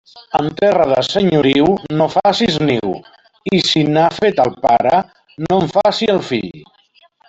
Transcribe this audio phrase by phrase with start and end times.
[0.37, 1.67] En terra de senyoriu
[1.99, 2.95] no facis niu,
[3.53, 4.99] i si n'ha fet el pare,
[5.49, 6.63] no en faci el fill.